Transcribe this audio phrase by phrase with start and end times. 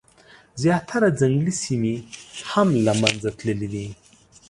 [0.61, 1.95] زیاتره ځنګلي سیمي
[2.51, 3.87] هم له منځه تللي دي.